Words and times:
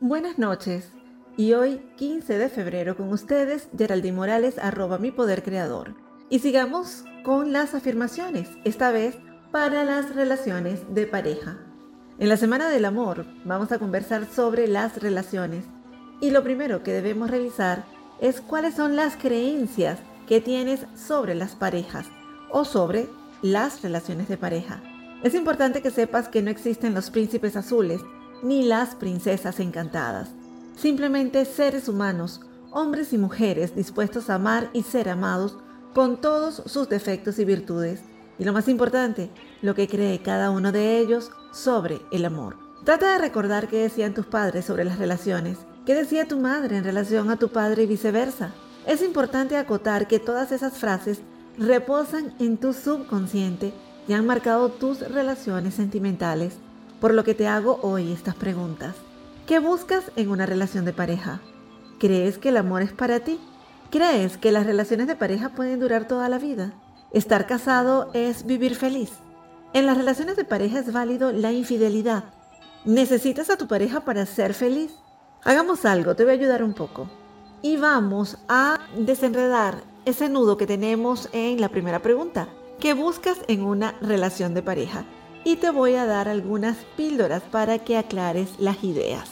Buenas 0.00 0.38
noches. 0.38 0.90
Y 1.38 1.54
hoy, 1.54 1.80
15 1.96 2.36
de 2.36 2.50
febrero, 2.50 2.98
con 2.98 3.10
ustedes, 3.14 3.70
Geraldine 3.78 4.14
Morales, 4.14 4.58
arroba 4.58 4.98
mi 4.98 5.10
poder 5.10 5.42
creador. 5.42 5.94
Y 6.28 6.40
sigamos 6.40 7.04
con 7.24 7.54
las 7.54 7.74
afirmaciones, 7.74 8.50
esta 8.64 8.92
vez 8.92 9.16
para 9.52 9.84
las 9.84 10.14
relaciones 10.14 10.82
de 10.92 11.06
pareja. 11.06 11.56
En 12.18 12.28
la 12.28 12.36
Semana 12.36 12.68
del 12.68 12.84
Amor 12.84 13.24
vamos 13.46 13.72
a 13.72 13.78
conversar 13.78 14.26
sobre 14.26 14.68
las 14.68 15.00
relaciones. 15.00 15.64
Y 16.20 16.30
lo 16.30 16.42
primero 16.42 16.82
que 16.82 16.92
debemos 16.92 17.30
revisar 17.30 17.86
es 18.20 18.42
cuáles 18.42 18.74
son 18.74 18.96
las 18.96 19.16
creencias 19.16 19.98
que 20.28 20.42
tienes 20.42 20.84
sobre 20.94 21.34
las 21.34 21.56
parejas 21.56 22.04
o 22.50 22.66
sobre 22.66 23.08
las 23.40 23.80
relaciones 23.80 24.28
de 24.28 24.36
pareja. 24.36 24.82
Es 25.22 25.34
importante 25.34 25.80
que 25.80 25.90
sepas 25.90 26.28
que 26.28 26.42
no 26.42 26.50
existen 26.50 26.92
los 26.92 27.08
príncipes 27.08 27.56
azules 27.56 28.02
ni 28.42 28.62
las 28.62 28.94
princesas 28.94 29.60
encantadas. 29.60 30.30
Simplemente 30.76 31.44
seres 31.44 31.88
humanos, 31.88 32.40
hombres 32.70 33.12
y 33.12 33.18
mujeres 33.18 33.74
dispuestos 33.74 34.28
a 34.28 34.34
amar 34.34 34.70
y 34.72 34.82
ser 34.82 35.08
amados 35.08 35.58
con 35.94 36.20
todos 36.20 36.62
sus 36.66 36.88
defectos 36.88 37.38
y 37.38 37.44
virtudes. 37.44 38.02
Y 38.38 38.44
lo 38.44 38.52
más 38.52 38.68
importante, 38.68 39.30
lo 39.62 39.74
que 39.74 39.88
cree 39.88 40.20
cada 40.20 40.50
uno 40.50 40.72
de 40.72 40.98
ellos 40.98 41.30
sobre 41.52 42.00
el 42.12 42.26
amor. 42.26 42.58
Trata 42.84 43.12
de 43.12 43.18
recordar 43.18 43.68
qué 43.68 43.78
decían 43.78 44.12
tus 44.12 44.26
padres 44.26 44.66
sobre 44.66 44.84
las 44.84 44.98
relaciones, 44.98 45.58
qué 45.86 45.94
decía 45.94 46.28
tu 46.28 46.38
madre 46.38 46.76
en 46.76 46.84
relación 46.84 47.30
a 47.30 47.38
tu 47.38 47.48
padre 47.48 47.84
y 47.84 47.86
viceversa. 47.86 48.52
Es 48.86 49.02
importante 49.02 49.56
acotar 49.56 50.06
que 50.06 50.20
todas 50.20 50.52
esas 50.52 50.74
frases 50.74 51.20
reposan 51.58 52.34
en 52.38 52.58
tu 52.58 52.74
subconsciente 52.74 53.72
y 54.06 54.12
han 54.12 54.26
marcado 54.26 54.68
tus 54.68 55.00
relaciones 55.00 55.74
sentimentales 55.74 56.58
por 57.00 57.14
lo 57.14 57.24
que 57.24 57.34
te 57.34 57.46
hago 57.46 57.78
hoy 57.82 58.12
estas 58.12 58.34
preguntas. 58.34 58.94
¿Qué 59.46 59.58
buscas 59.58 60.10
en 60.16 60.30
una 60.30 60.46
relación 60.46 60.84
de 60.84 60.92
pareja? 60.92 61.40
¿Crees 61.98 62.38
que 62.38 62.48
el 62.48 62.56
amor 62.56 62.82
es 62.82 62.92
para 62.92 63.20
ti? 63.20 63.38
¿Crees 63.90 64.36
que 64.36 64.52
las 64.52 64.66
relaciones 64.66 65.06
de 65.06 65.16
pareja 65.16 65.50
pueden 65.50 65.80
durar 65.80 66.08
toda 66.08 66.28
la 66.28 66.38
vida? 66.38 66.72
¿Estar 67.12 67.46
casado 67.46 68.10
es 68.12 68.44
vivir 68.44 68.74
feliz? 68.74 69.12
En 69.72 69.86
las 69.86 69.96
relaciones 69.96 70.36
de 70.36 70.44
pareja 70.44 70.80
es 70.80 70.92
válido 70.92 71.32
la 71.32 71.52
infidelidad. 71.52 72.24
¿Necesitas 72.84 73.50
a 73.50 73.56
tu 73.56 73.68
pareja 73.68 74.00
para 74.00 74.26
ser 74.26 74.54
feliz? 74.54 74.92
Hagamos 75.44 75.84
algo, 75.84 76.16
te 76.16 76.24
voy 76.24 76.32
a 76.32 76.36
ayudar 76.36 76.62
un 76.62 76.74
poco. 76.74 77.08
Y 77.62 77.76
vamos 77.76 78.38
a 78.48 78.78
desenredar 78.96 79.82
ese 80.04 80.28
nudo 80.28 80.56
que 80.56 80.66
tenemos 80.66 81.28
en 81.32 81.60
la 81.60 81.68
primera 81.68 82.00
pregunta. 82.00 82.48
¿Qué 82.80 82.94
buscas 82.94 83.38
en 83.48 83.62
una 83.62 83.92
relación 84.00 84.54
de 84.54 84.62
pareja? 84.62 85.04
Y 85.46 85.54
te 85.54 85.70
voy 85.70 85.94
a 85.94 86.06
dar 86.06 86.28
algunas 86.28 86.76
píldoras 86.96 87.40
para 87.40 87.78
que 87.78 87.96
aclares 87.96 88.48
las 88.58 88.82
ideas. 88.82 89.30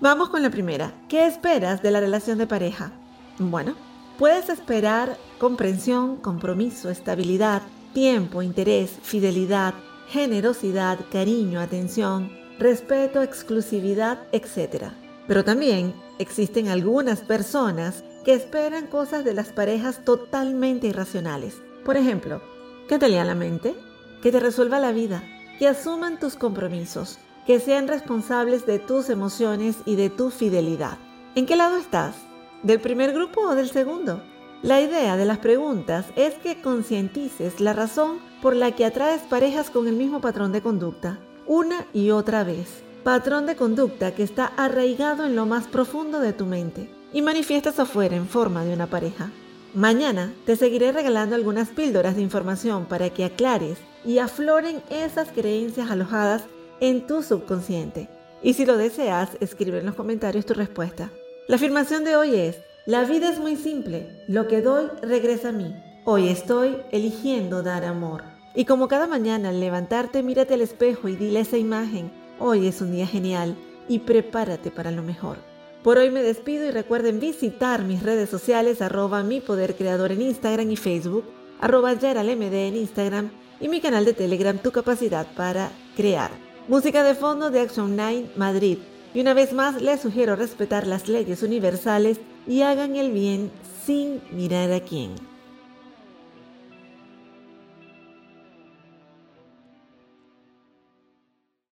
Vamos 0.00 0.28
con 0.28 0.42
la 0.42 0.50
primera. 0.50 0.92
¿Qué 1.08 1.24
esperas 1.24 1.82
de 1.82 1.92
la 1.92 2.00
relación 2.00 2.38
de 2.38 2.48
pareja? 2.48 2.90
Bueno, 3.38 3.76
puedes 4.18 4.48
esperar 4.48 5.16
comprensión, 5.38 6.16
compromiso, 6.16 6.90
estabilidad, 6.90 7.62
tiempo, 7.94 8.42
interés, 8.42 8.90
fidelidad, 9.02 9.74
generosidad, 10.08 10.98
cariño, 11.12 11.60
atención, 11.60 12.32
respeto, 12.58 13.22
exclusividad, 13.22 14.18
etc. 14.32 14.86
Pero 15.28 15.44
también 15.44 15.94
existen 16.18 16.70
algunas 16.70 17.20
personas 17.20 18.02
que 18.24 18.34
esperan 18.34 18.88
cosas 18.88 19.24
de 19.24 19.34
las 19.34 19.52
parejas 19.52 20.04
totalmente 20.04 20.88
irracionales. 20.88 21.54
Por 21.84 21.96
ejemplo, 21.96 22.42
que 22.88 22.98
te 22.98 23.08
lea 23.08 23.24
la 23.24 23.36
mente, 23.36 23.76
que 24.24 24.32
te 24.32 24.40
resuelva 24.40 24.80
la 24.80 24.90
vida, 24.90 25.22
que 25.62 25.68
asuman 25.68 26.18
tus 26.18 26.34
compromisos, 26.34 27.20
que 27.46 27.60
sean 27.60 27.86
responsables 27.86 28.66
de 28.66 28.80
tus 28.80 29.08
emociones 29.08 29.76
y 29.86 29.94
de 29.94 30.10
tu 30.10 30.30
fidelidad. 30.30 30.98
¿En 31.36 31.46
qué 31.46 31.54
lado 31.54 31.76
estás? 31.76 32.16
¿Del 32.64 32.80
primer 32.80 33.12
grupo 33.12 33.42
o 33.42 33.54
del 33.54 33.70
segundo? 33.70 34.24
La 34.62 34.80
idea 34.80 35.16
de 35.16 35.24
las 35.24 35.38
preguntas 35.38 36.06
es 36.16 36.34
que 36.34 36.60
concientices 36.60 37.60
la 37.60 37.74
razón 37.74 38.18
por 38.42 38.56
la 38.56 38.72
que 38.72 38.84
atraes 38.84 39.22
parejas 39.22 39.70
con 39.70 39.86
el 39.86 39.94
mismo 39.94 40.20
patrón 40.20 40.50
de 40.50 40.62
conducta, 40.62 41.20
una 41.46 41.86
y 41.92 42.10
otra 42.10 42.42
vez. 42.42 42.82
Patrón 43.04 43.46
de 43.46 43.54
conducta 43.54 44.16
que 44.16 44.24
está 44.24 44.46
arraigado 44.46 45.24
en 45.26 45.36
lo 45.36 45.46
más 45.46 45.68
profundo 45.68 46.18
de 46.18 46.32
tu 46.32 46.44
mente 46.44 46.92
y 47.12 47.22
manifiestas 47.22 47.78
afuera 47.78 48.16
en 48.16 48.26
forma 48.26 48.64
de 48.64 48.74
una 48.74 48.88
pareja. 48.88 49.30
Mañana 49.74 50.34
te 50.44 50.56
seguiré 50.56 50.90
regalando 50.90 51.36
algunas 51.36 51.68
píldoras 51.68 52.16
de 52.16 52.22
información 52.22 52.86
para 52.86 53.10
que 53.10 53.24
aclares 53.24 53.78
y 54.04 54.18
afloren 54.18 54.82
esas 54.90 55.28
creencias 55.28 55.90
alojadas 55.90 56.44
en 56.80 57.06
tu 57.06 57.22
subconsciente. 57.22 58.08
Y 58.42 58.54
si 58.54 58.66
lo 58.66 58.76
deseas, 58.76 59.30
escribe 59.40 59.78
en 59.78 59.86
los 59.86 59.94
comentarios 59.94 60.46
tu 60.46 60.54
respuesta. 60.54 61.10
La 61.48 61.56
afirmación 61.56 62.04
de 62.04 62.16
hoy 62.16 62.34
es, 62.34 62.56
la 62.86 63.04
vida 63.04 63.28
es 63.30 63.38
muy 63.38 63.56
simple, 63.56 64.24
lo 64.26 64.48
que 64.48 64.62
doy 64.62 64.88
regresa 65.02 65.50
a 65.50 65.52
mí. 65.52 65.74
Hoy 66.04 66.28
estoy 66.28 66.78
eligiendo 66.90 67.62
dar 67.62 67.84
amor. 67.84 68.24
Y 68.54 68.64
como 68.64 68.88
cada 68.88 69.06
mañana 69.06 69.50
al 69.50 69.60
levantarte, 69.60 70.22
mírate 70.22 70.54
al 70.54 70.60
espejo 70.60 71.08
y 71.08 71.16
dile 71.16 71.40
esa 71.40 71.56
imagen, 71.56 72.10
hoy 72.40 72.66
es 72.66 72.80
un 72.80 72.90
día 72.90 73.06
genial 73.06 73.56
y 73.88 74.00
prepárate 74.00 74.70
para 74.70 74.90
lo 74.90 75.02
mejor. 75.02 75.36
Por 75.84 75.98
hoy 75.98 76.10
me 76.10 76.22
despido 76.22 76.66
y 76.66 76.70
recuerden 76.70 77.20
visitar 77.20 77.82
mis 77.82 78.02
redes 78.02 78.30
sociales 78.30 78.82
arroba 78.82 79.22
mi 79.22 79.40
poder 79.40 79.74
creador 79.74 80.12
en 80.12 80.22
Instagram 80.22 80.70
y 80.70 80.76
Facebook, 80.76 81.24
arroba 81.60 81.92
MD 81.92 82.54
en 82.68 82.76
Instagram 82.76 83.30
y 83.62 83.68
mi 83.68 83.80
canal 83.80 84.04
de 84.04 84.12
Telegram 84.12 84.58
Tu 84.58 84.72
Capacidad 84.72 85.26
para 85.34 85.70
Crear. 85.96 86.32
Música 86.66 87.04
de 87.04 87.14
fondo 87.14 87.50
de 87.50 87.60
Action 87.60 87.94
9 87.96 88.32
Madrid. 88.36 88.78
Y 89.14 89.20
una 89.20 89.34
vez 89.34 89.52
más 89.52 89.80
les 89.80 90.00
sugiero 90.00 90.34
respetar 90.36 90.86
las 90.86 91.08
leyes 91.08 91.42
universales 91.42 92.18
y 92.46 92.62
hagan 92.62 92.96
el 92.96 93.12
bien 93.12 93.52
sin 93.86 94.20
mirar 94.32 94.72
a 94.72 94.80
quién. 94.80 95.31